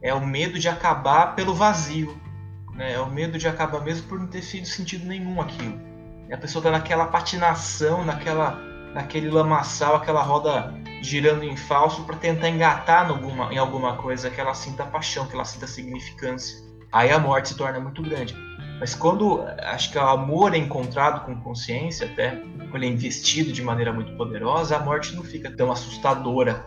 [0.00, 2.16] É o medo de acabar pelo vazio.
[2.74, 2.92] Né?
[2.92, 5.80] É o medo de acabar mesmo por não ter sido sentido nenhum aquilo.
[6.28, 8.58] E a pessoa tá naquela patinação, naquela,
[8.94, 10.72] naquele lamaçal, aquela roda
[11.04, 15.34] girando em falso para tentar engatar alguma, em alguma coisa que ela sinta paixão, que
[15.34, 16.64] ela sinta significância.
[16.90, 18.34] Aí a morte se torna muito grande.
[18.80, 23.62] Mas quando acho que o amor é encontrado com consciência, até quando é investido de
[23.62, 26.64] maneira muito poderosa, a morte não fica tão assustadora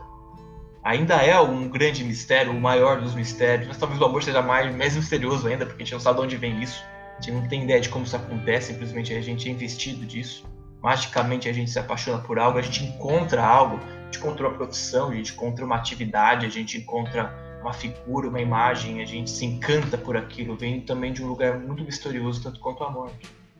[0.87, 4.73] ainda é um grande mistério, o maior dos mistérios, mas talvez o amor seja mais,
[4.73, 6.81] mais misterioso ainda, porque a gente não sabe de onde vem isso.
[7.17, 10.45] A gente não tem ideia de como isso acontece, simplesmente a gente é investido disso.
[10.81, 15.09] Magicamente a gente se apaixona por algo, a gente encontra algo, gente encontra uma profissão,
[15.09, 19.45] a gente encontra uma atividade, a gente encontra uma figura, uma imagem, a gente se
[19.45, 23.11] encanta por aquilo, vem também de um lugar muito misterioso, tanto quanto o amor.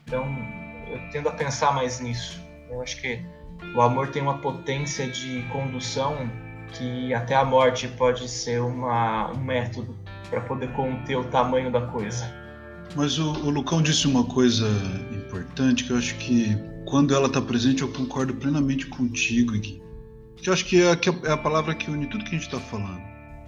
[0.05, 0.25] Então,
[0.89, 2.41] eu tendo a pensar mais nisso.
[2.69, 3.21] Eu acho que
[3.75, 6.29] o amor tem uma potência de condução
[6.73, 9.97] que até a morte pode ser uma, um método
[10.29, 12.25] para poder conter o tamanho da coisa.
[12.95, 14.67] Mas o, o, Lucão disse uma coisa
[15.11, 19.86] importante que eu acho que quando ela está presente eu concordo plenamente contigo, Gui.
[20.41, 22.47] Que eu acho que é, que é a palavra que une tudo que a gente
[22.47, 23.01] está falando.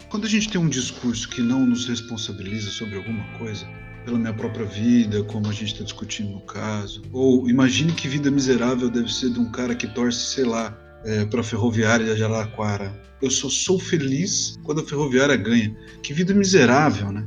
[0.09, 3.67] Quando a gente tem um discurso que não nos responsabiliza sobre alguma coisa,
[4.03, 8.31] pela minha própria vida, como a gente está discutindo no caso, ou imagine que vida
[8.31, 10.75] miserável deve ser de um cara que torce, sei lá,
[11.05, 12.91] é, para a ferroviária de Araraquara.
[13.21, 15.75] Eu só sou feliz quando a ferroviária ganha.
[16.01, 17.25] Que vida miserável, né?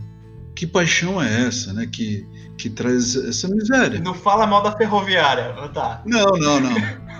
[0.55, 1.87] Que paixão é essa, né?
[1.91, 2.27] Que,
[2.59, 4.01] que traz essa miséria.
[4.01, 6.03] Não fala mal da ferroviária, tá?
[6.05, 6.75] Não, não, não.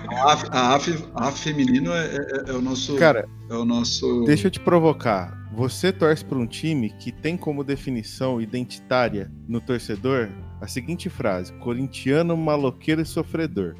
[0.09, 2.95] A AF, a AF, feminino é, é, é, o nosso.
[2.95, 4.23] Cara, é o nosso.
[4.25, 5.41] Deixa eu te provocar.
[5.55, 11.53] Você torce para um time que tem como definição identitária no torcedor a seguinte frase:
[11.53, 13.75] corintiano, maloqueiro e sofredor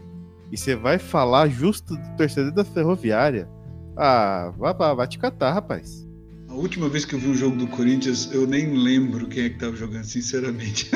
[0.54, 3.50] e você vai falar justo do torcedor da Ferroviária.
[3.98, 6.08] Ah, vai, vai, vai te catar, rapaz.
[6.48, 9.50] A última vez que eu vi um jogo do Corinthians, eu nem lembro quem é
[9.50, 10.92] que tava jogando, sinceramente.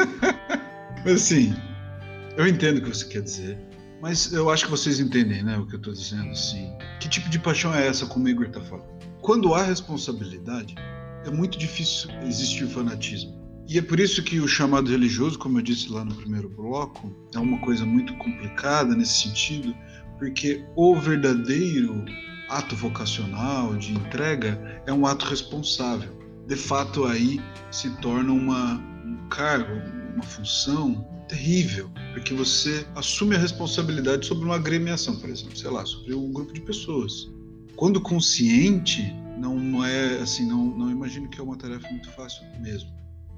[1.03, 1.55] Mas assim,
[2.37, 3.57] eu entendo o que você quer dizer.
[4.01, 6.71] Mas eu acho que vocês entendem, né, o que eu tô dizendo, assim.
[6.99, 8.87] Que tipo de paixão é essa, como o Igor tá falando?
[9.21, 10.75] Quando há responsabilidade,
[11.25, 13.37] é muito difícil existir fanatismo.
[13.67, 17.13] E é por isso que o chamado religioso, como eu disse lá no primeiro bloco,
[17.35, 19.75] é uma coisa muito complicada nesse sentido,
[20.17, 22.05] porque o verdadeiro
[22.49, 26.17] ato vocacional de entrega é um ato responsável.
[26.47, 29.73] De fato, aí se torna uma, um cargo,
[30.13, 35.85] uma função terrível, porque você assume a responsabilidade sobre uma agremiação, por exemplo, sei lá,
[35.85, 37.29] sobre um grupo de pessoas.
[37.75, 42.97] Quando consciente, não é assim, não, não imagino que é uma tarefa muito fácil mesmo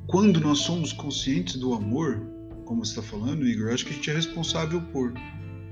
[0.10, 2.20] quando nós somos conscientes do amor,
[2.66, 5.14] como você está falando, Igor, acho que a gente é responsável por.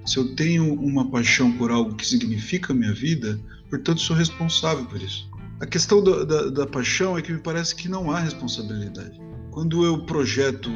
[0.06, 4.86] Se eu tenho uma paixão por algo que significa a minha vida, portanto sou responsável
[4.86, 5.28] por isso.
[5.60, 9.20] A questão da, da, da paixão é que me parece que não há responsabilidade.
[9.58, 10.70] Quando eu projeto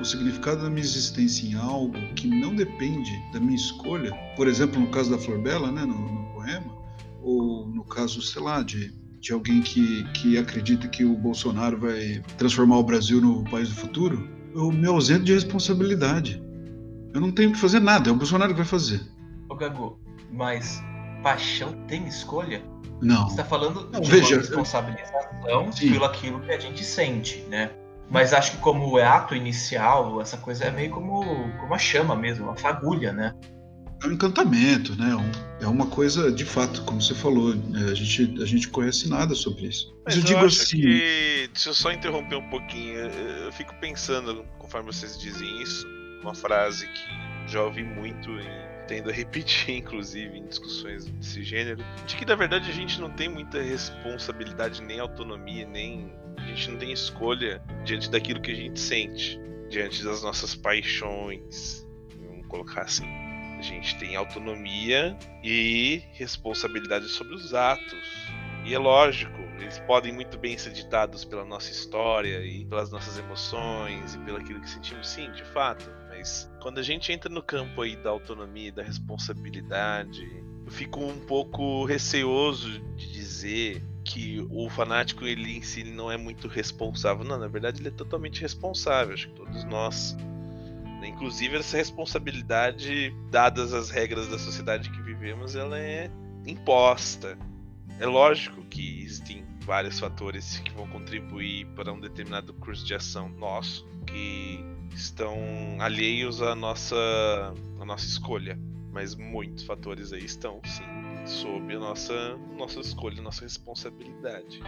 [0.00, 4.80] o significado da minha existência em algo que não depende da minha escolha, por exemplo,
[4.80, 6.72] no caso da Flor Bela, né, no, no poema,
[7.20, 12.22] ou no caso, sei lá, de de alguém que, que acredita que o Bolsonaro vai
[12.36, 16.40] transformar o Brasil no país do futuro, eu me ausento de responsabilidade.
[17.12, 19.00] Eu não tenho que fazer nada, é o Bolsonaro que vai fazer.
[19.48, 19.98] Ô Gago,
[20.30, 20.80] mas
[21.24, 22.62] paixão tem escolha?
[23.02, 23.24] Não.
[23.24, 25.90] Você está falando não, de veja, uma responsabilização sim.
[25.90, 27.72] pelo aquilo que a gente sente, né?
[28.10, 31.22] Mas acho que como ato inicial, essa coisa é meio como,
[31.58, 33.34] como a chama mesmo, uma fagulha, né?
[34.02, 35.10] é um encantamento, né?
[35.60, 37.90] É, é uma coisa, de fato, como você falou, né?
[37.90, 39.92] a gente, a gente conhece nada sobre isso.
[40.04, 40.80] Mas, Mas eu, eu, digo assim.
[40.80, 41.50] Que...
[41.52, 42.94] Deixa eu só interromper um pouquinho.
[42.96, 45.86] Eu fico pensando, conforme vocês dizem isso,
[46.22, 51.84] uma frase que já ouvi muito e tendo a repetir, inclusive, em discussões desse gênero,
[52.06, 56.12] de que na verdade a gente não tem muita responsabilidade, nem autonomia, nem.
[56.36, 61.86] A gente não tem escolha diante daquilo que a gente sente, diante das nossas paixões.
[62.26, 68.28] Vamos colocar assim a gente tem autonomia e responsabilidade sobre os atos.
[68.64, 73.18] E é lógico, eles podem muito bem ser ditados pela nossa história e pelas nossas
[73.18, 75.90] emoções e pelo aquilo que sentimos, sim, de fato.
[76.18, 80.28] Mas quando a gente entra no campo aí da autonomia, da responsabilidade,
[80.66, 86.16] eu fico um pouco receoso de dizer que o fanático ele em si não é
[86.16, 87.24] muito responsável.
[87.24, 89.14] Não, na verdade ele é totalmente responsável.
[89.14, 90.16] Acho que todos nós,
[91.00, 96.10] né, inclusive essa responsabilidade, dadas as regras da sociedade que vivemos, ela é
[96.44, 97.38] imposta.
[98.00, 103.28] É lógico que existem vários fatores que vão contribuir para um determinado curso de ação
[103.28, 105.36] nosso que estão
[105.78, 106.96] alheios à nossa,
[107.80, 108.58] à nossa escolha.
[108.92, 114.60] Mas muitos fatores aí estão, sim, sob a nossa, nossa escolha, nossa responsabilidade.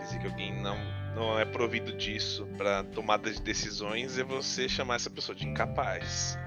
[0.00, 0.76] Dizer que alguém não,
[1.14, 6.38] não é provido disso para tomada de decisões é você chamar essa pessoa de incapaz.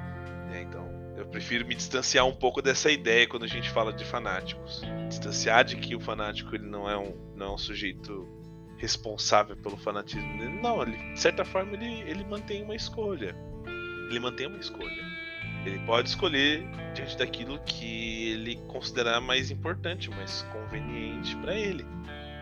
[0.54, 4.06] É, então, eu prefiro me distanciar um pouco dessa ideia quando a gente fala de
[4.06, 4.82] fanáticos.
[5.10, 8.39] Distanciar de que o fanático ele não é um, não é um sujeito
[8.80, 10.28] responsável pelo fanatismo.
[10.62, 13.36] Não, ele, de certa forma ele, ele mantém uma escolha.
[14.10, 15.04] Ele mantém uma escolha.
[15.66, 16.66] Ele pode escolher
[16.96, 21.86] diante daquilo que ele considerar mais importante, mais conveniente para ele.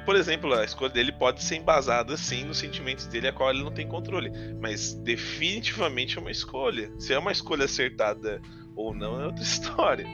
[0.06, 3.64] Por exemplo, a escolha dele pode ser embasada sim nos sentimentos dele, a qual ele
[3.64, 6.90] não tem controle, mas definitivamente é uma escolha.
[6.98, 8.42] Se é uma escolha acertada
[8.74, 10.06] ou não é outra história,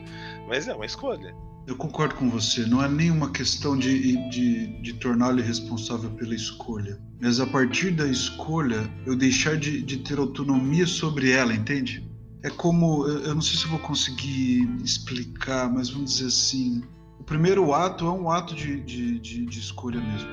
[0.48, 1.36] mas é uma escolha.
[1.66, 2.66] Eu concordo com você.
[2.66, 7.00] Não é nenhuma questão de, de, de torná-lo responsável pela escolha.
[7.22, 12.06] Mas a partir da escolha, eu deixar de, de ter autonomia sobre ela, entende?
[12.44, 13.08] É como.
[13.08, 16.84] Eu não sei se eu vou conseguir explicar, mas vamos dizer assim.
[17.18, 20.28] O primeiro ato é um ato de, de, de, de escolha mesmo.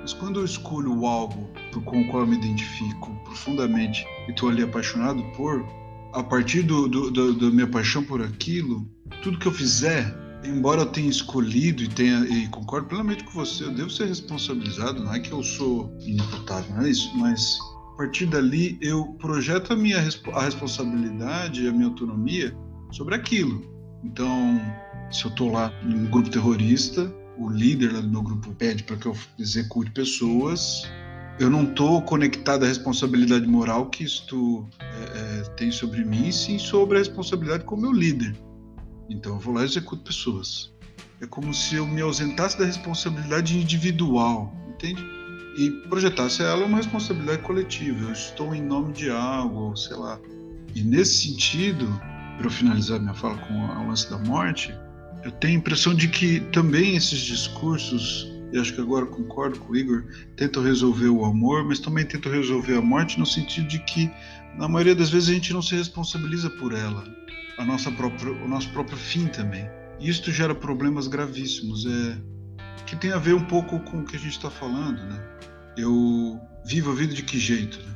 [0.00, 1.50] Mas quando eu escolho algo
[1.84, 5.66] com o qual eu me identifico profundamente e estou ali apaixonado por,
[6.14, 8.88] a partir do, do, do, da minha paixão por aquilo,
[9.20, 13.64] tudo que eu fizer embora eu tenha escolhido e tenha e concordo plenamente com você,
[13.64, 17.58] eu devo ser responsabilizado, não é que eu sou inimputável, não é isso, mas
[17.94, 22.56] a partir dali eu projeto a minha a responsabilidade, a minha autonomia
[22.92, 23.62] sobre aquilo.
[24.04, 24.60] Então,
[25.10, 28.82] se eu estou lá em um grupo terrorista, o líder lá do meu grupo pede
[28.82, 30.88] para que eu execute pessoas,
[31.38, 36.58] eu não estou conectado à responsabilidade moral que isto é, é, tem sobre mim, sim
[36.58, 38.34] sobre a responsabilidade como meu líder.
[39.08, 40.72] Então eu vou lá e executo pessoas.
[41.20, 45.04] É como se eu me ausentasse da responsabilidade individual, entende?
[45.56, 48.04] E projetasse ela uma responsabilidade coletiva.
[48.04, 50.20] Eu estou em nome de algo, sei lá.
[50.74, 51.86] E nesse sentido,
[52.36, 54.72] para eu finalizar minha fala com o lance da morte,
[55.24, 59.72] eu tenho a impressão de que também esses discursos, e acho que agora concordo com
[59.72, 60.04] o Igor,
[60.36, 64.10] tentam resolver o amor, mas também tentam resolver a morte no sentido de que,
[64.56, 67.04] na maioria das vezes, a gente não se responsabiliza por ela
[67.58, 69.68] a nossa própria, o nosso próprio fim também.
[70.00, 72.16] E isto gera problemas gravíssimos, é
[72.86, 75.22] que tem a ver um pouco com o que a gente está falando, né?
[75.76, 77.94] Eu vivo a vida de que jeito, né?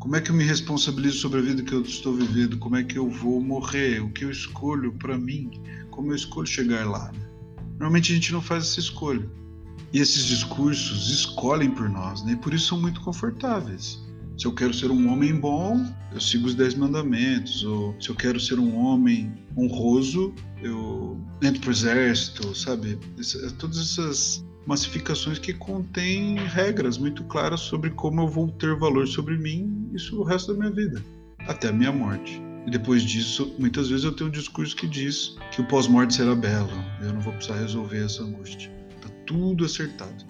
[0.00, 2.58] Como é que eu me responsabilizo sobre a vida que eu estou vivendo?
[2.58, 4.02] Como é que eu vou morrer?
[4.02, 5.48] O que eu escolho para mim?
[5.92, 7.12] Como eu escolho chegar lá?
[7.12, 7.20] Né?
[7.72, 9.24] Normalmente a gente não faz essa escolha.
[9.92, 12.32] E esses discursos escolhem por nós, né?
[12.32, 14.02] E por isso são muito confortáveis.
[14.38, 17.62] Se eu quero ser um homem bom, eu sigo os dez mandamentos.
[17.64, 22.98] Ou se eu quero ser um homem honroso, eu entro pro exército, sabe?
[23.58, 29.36] todas essas massificações que contêm regras muito claras sobre como eu vou ter valor sobre
[29.36, 31.04] mim sobre o resto da minha vida,
[31.40, 32.40] até a minha morte.
[32.66, 36.34] E depois disso, muitas vezes eu tenho um discurso que diz que o pós-morte será
[36.34, 38.70] belo, eu não vou precisar resolver essa angústia.
[39.26, 40.24] Tudo acertado.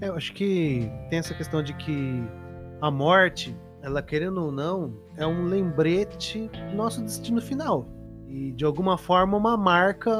[0.00, 2.22] É, eu acho que tem essa questão de que
[2.80, 7.86] a morte, ela querendo ou não, é um lembrete do nosso destino final.
[8.28, 10.12] E de alguma forma uma marca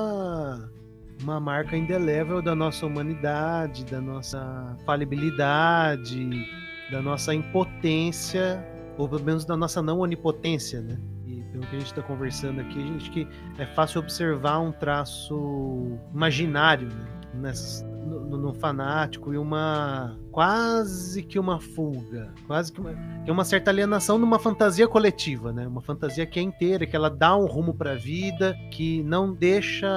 [1.23, 6.47] uma marca indelével da nossa humanidade, da nossa falibilidade,
[6.91, 8.65] da nossa impotência,
[8.97, 10.99] ou pelo menos da nossa não onipotência, né?
[11.27, 14.73] E pelo que a gente está conversando aqui, a gente que é fácil observar um
[14.73, 17.07] traço imaginário né?
[17.35, 22.95] Nessas, no, no, fanático e uma quase que uma fuga, quase que uma,
[23.25, 25.67] que uma certa alienação numa fantasia coletiva, né?
[25.67, 29.33] Uma fantasia que é inteira, que ela dá um rumo para a vida, que não
[29.33, 29.89] deixa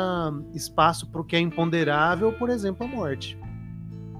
[0.53, 3.37] espaço para o que é imponderável, por exemplo, a morte.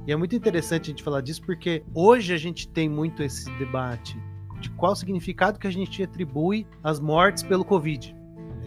[0.08, 3.52] E é muito interessante a gente falar disso porque hoje a gente tem muito esse
[3.58, 4.18] debate
[4.60, 8.21] de qual significado que a gente atribui às mortes pelo Covid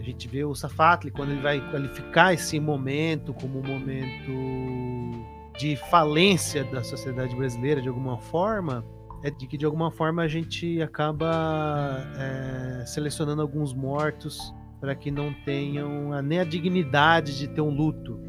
[0.05, 5.25] gente vê o Safatli quando ele vai qualificar esse momento como um momento
[5.57, 8.85] de falência da sociedade brasileira de alguma forma,
[9.23, 15.09] é de que de alguma forma a gente acaba é, selecionando alguns mortos para que
[15.09, 18.19] não tenham a, nem a dignidade de ter um luto,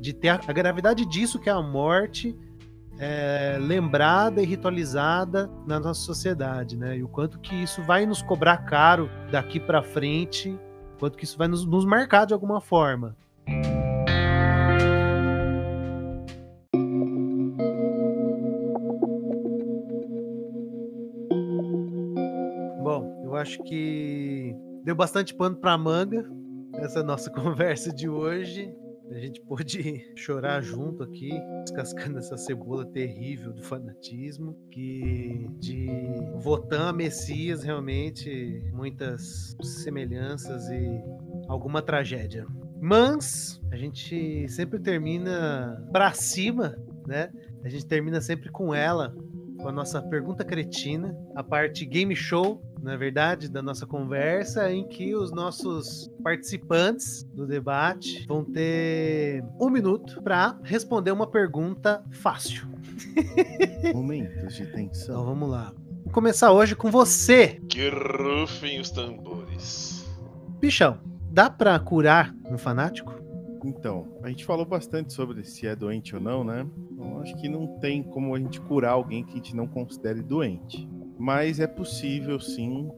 [0.00, 2.36] de ter a, a gravidade disso que é a morte
[2.98, 6.98] é, lembrada e ritualizada na nossa sociedade, né?
[6.98, 10.58] E o quanto que isso vai nos cobrar caro daqui para frente,
[11.00, 13.16] quanto que isso vai nos, nos marcar de alguma forma.
[22.82, 26.30] Bom, eu acho que deu bastante pano para manga
[26.74, 28.70] essa nossa conversa de hoje.
[29.10, 31.30] A gente pôde chorar junto aqui,
[31.62, 35.88] descascando essa cebola terrível do fanatismo, que de
[36.38, 41.02] Votan a Messias, realmente, muitas semelhanças e
[41.48, 42.46] alguma tragédia.
[42.80, 47.30] Mas a gente sempre termina pra cima, né?
[47.62, 49.14] A gente termina sempre com ela,
[49.62, 54.86] com a nossa pergunta cretina, a parte game show, na verdade, da nossa conversa, em
[54.86, 62.66] que os nossos participantes do debate vão ter um minuto para responder uma pergunta fácil.
[63.94, 65.14] Momentos de tensão.
[65.14, 65.72] Então vamos lá.
[66.04, 70.06] Vou começar hoje com você, Que rufem os tambores.
[70.60, 70.98] bichão.
[71.32, 73.14] Dá pra curar um fanático?
[73.64, 76.66] Então, a gente falou bastante sobre se é doente ou não, né?
[77.00, 80.22] Então, acho que não tem como a gente curar alguém que a gente não considere
[80.22, 80.86] doente.
[81.18, 82.90] Mas é possível, sim,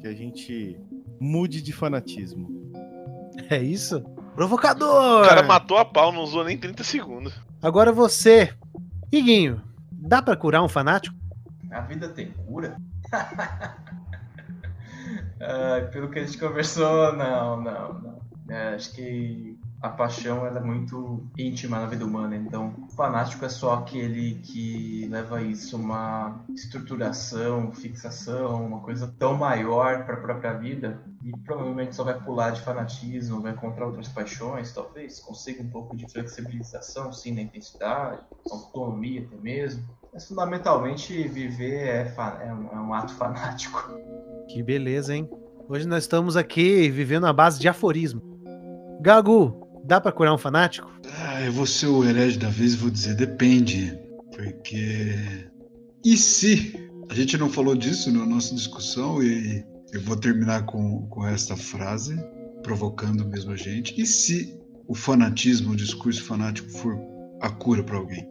[0.00, 0.80] que a gente
[1.18, 2.70] mude de fanatismo.
[3.50, 4.00] É isso?
[4.36, 5.24] Provocador!
[5.24, 7.34] O cara matou a pau, não usou nem 30 segundos.
[7.60, 8.54] Agora você,
[9.10, 9.60] Iguinho.
[9.90, 11.16] Dá pra curar um fanático?
[11.72, 12.76] A vida tem cura?
[15.92, 18.18] Pelo que a gente conversou, não, não, não.
[18.48, 23.44] É, acho que a paixão ela é muito íntima na vida humana, então o fanático
[23.44, 30.20] é só aquele que leva isso uma estruturação, fixação, uma coisa tão maior para a
[30.20, 35.62] própria vida e provavelmente só vai pular de fanatismo, vai encontrar outras paixões, talvez consiga
[35.62, 38.20] um pouco de flexibilização, sim, na intensidade,
[38.50, 39.84] autonomia até mesmo.
[40.12, 42.14] Mas fundamentalmente viver é,
[42.46, 43.90] é um- é um ato fanático.
[44.48, 45.28] Que beleza, hein?
[45.68, 48.22] Hoje nós estamos aqui vivendo a base de aforismo.
[49.00, 49.57] Gagu,
[49.88, 50.88] dá pra curar um fanático?
[51.18, 53.98] Ah, eu vou ser o herege da vez e vou dizer depende.
[54.30, 55.48] Porque.
[56.04, 56.88] E se?
[57.10, 61.56] A gente não falou disso na nossa discussão e eu vou terminar com, com esta
[61.56, 62.14] frase,
[62.62, 63.98] provocando mesmo a gente.
[64.00, 66.98] E se o fanatismo, o discurso fanático for
[67.40, 68.28] a cura para alguém?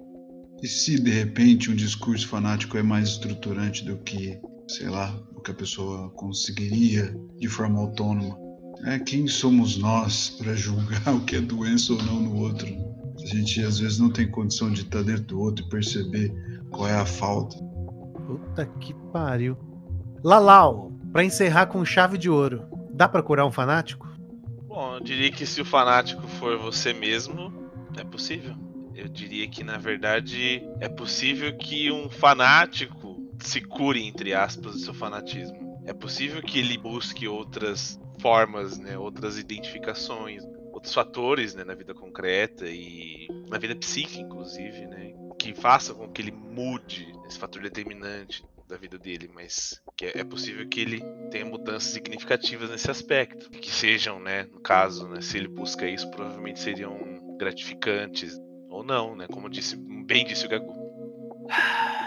[0.61, 5.41] E se de repente um discurso fanático é mais estruturante do que, sei lá, o
[5.41, 8.46] que a pessoa conseguiria de forma autônoma?
[8.85, 12.67] É, quem somos nós para julgar o que é doença ou não no outro?
[13.21, 16.33] A gente às vezes não tem condição de estar dentro do outro e perceber
[16.69, 17.57] qual é a falta.
[18.25, 19.57] Puta que pariu.
[20.23, 22.63] Lalau, pra encerrar com chave de ouro,
[22.93, 24.07] dá pra curar um fanático?
[24.67, 27.51] Bom, eu diria que se o fanático for você mesmo,
[27.97, 28.55] é possível.
[28.93, 34.79] Eu diria que, na verdade, é possível que um fanático se cure, entre aspas, do
[34.79, 35.79] seu fanatismo.
[35.85, 41.93] É possível que ele busque outras formas, né, outras identificações, outros fatores né, na vida
[41.93, 47.61] concreta e na vida psíquica, inclusive, né, que façam com que ele mude esse fator
[47.61, 51.01] determinante da vida dele, mas que é é possível que ele
[51.31, 56.09] tenha mudanças significativas nesse aspecto, que sejam, né, no caso, né, se ele busca isso,
[56.11, 58.37] provavelmente seriam gratificantes
[58.69, 60.73] ou não, né, como disse, bem disse o Gagu.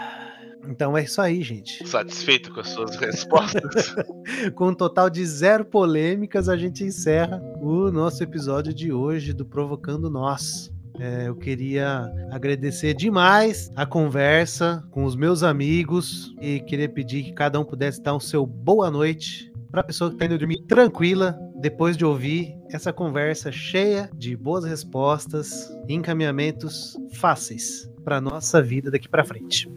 [0.67, 1.87] Então é isso aí, gente.
[1.87, 3.95] Satisfeito com as suas respostas?
[4.55, 9.45] Com um total de zero polêmicas, a gente encerra o nosso episódio de hoje do
[9.45, 10.71] Provocando Nós.
[10.99, 17.33] É, eu queria agradecer demais a conversa com os meus amigos e queria pedir que
[17.33, 20.61] cada um pudesse dar o seu boa noite para a pessoa que está indo dormir
[20.67, 28.61] tranquila depois de ouvir essa conversa cheia de boas respostas e encaminhamentos fáceis para nossa
[28.61, 29.69] vida daqui para frente.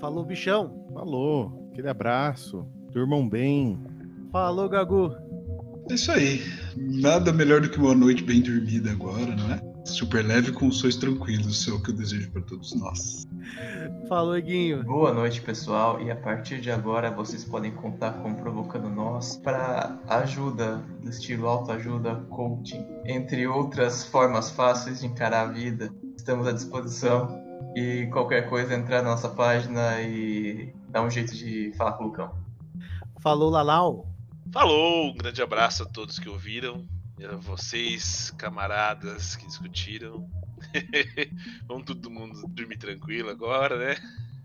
[0.00, 0.86] Falou, bichão.
[0.94, 3.78] Falou, aquele abraço, durmam bem.
[4.30, 5.14] Falou, Gagu.
[5.90, 6.40] É isso aí.
[6.76, 9.68] Nada melhor do que uma noite bem dormida agora, não é?
[9.84, 13.26] Super leve com sonhos tranquilos, é o que eu desejo para todos nós.
[14.06, 14.84] Falou, Guinho.
[14.84, 16.00] Boa noite, pessoal.
[16.02, 21.48] E a partir de agora vocês podem contar com Provocando Nós para ajuda do estilo
[21.48, 25.90] autoajuda, coaching, entre outras formas fáceis de encarar a vida.
[26.16, 27.47] Estamos à disposição.
[27.76, 32.06] E qualquer coisa, entrar na nossa página e dar um jeito de falar com o
[32.08, 32.34] Lucão.
[33.20, 34.06] Falou, Lalau.
[34.52, 36.86] Falou, um grande abraço a todos que ouviram,
[37.18, 40.28] e a vocês, camaradas que discutiram.
[41.66, 43.96] Vamos todo mundo dormir tranquilo agora, né?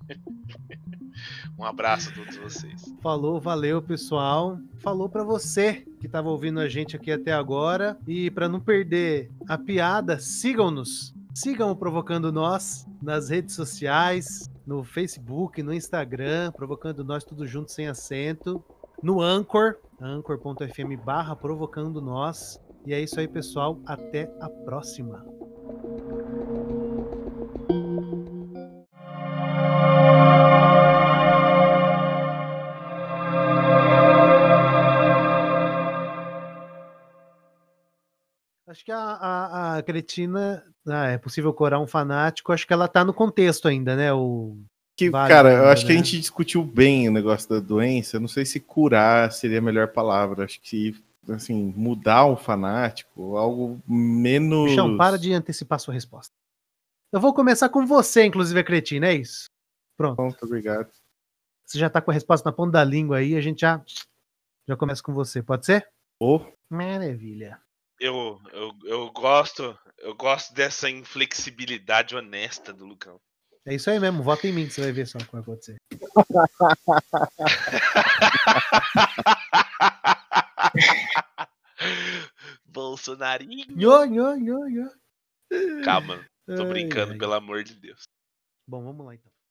[1.57, 2.83] Um abraço a todos vocês.
[3.01, 4.57] Falou, valeu, pessoal.
[4.79, 7.97] Falou pra você que estava ouvindo a gente aqui até agora.
[8.07, 14.83] E para não perder a piada, sigam-nos Sigam o Provocando Nós nas redes sociais, no
[14.83, 18.63] Facebook, no Instagram, Provocando Nós tudo junto sem acento,
[19.01, 22.61] no Anchor, anchor.fm barra Provocando Nós.
[22.85, 23.79] E é isso aí, pessoal.
[23.83, 25.25] Até a próxima.
[38.83, 40.61] Acho que a, a, a Cretina.
[40.85, 42.51] Ah, é possível corar um fanático.
[42.51, 44.11] Acho que ela tá no contexto ainda, né?
[44.11, 44.57] O,
[44.97, 46.03] Que, Vale cara, eu acho que a né?
[46.03, 48.17] gente discutiu bem o negócio da doença.
[48.17, 50.43] Eu não sei se curar seria a melhor palavra.
[50.43, 54.71] Acho que, assim, mudar um fanático, algo menos.
[54.71, 56.33] Bichão, para de antecipar sua resposta.
[57.13, 59.45] Eu vou começar com você, inclusive, a Cretina, é isso?
[59.95, 60.17] Pronto.
[60.17, 60.91] Pronto, obrigado.
[61.65, 63.81] Você já tá com a resposta na ponta da língua aí, a gente já,
[64.67, 65.87] já começa com você, pode ser?
[66.19, 67.61] Ô, Maravilha.
[67.99, 73.19] Eu, eu, eu gosto, eu gosto dessa inflexibilidade honesta do Lucão.
[73.65, 75.41] É isso aí mesmo, vota em mim que você vai ver só o que vai
[75.41, 75.77] acontecer.
[82.65, 83.65] Bolsonarinho.
[83.69, 84.91] Nhô, nhô, nhô, nhô.
[85.85, 87.17] Calma, tô Ai, brincando, ai.
[87.17, 88.03] pelo amor de Deus.
[88.67, 89.31] Bom, vamos lá então.